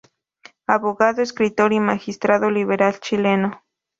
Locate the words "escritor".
1.21-1.73